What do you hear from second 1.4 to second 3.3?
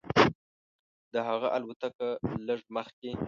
الوتکه لږ مخکې.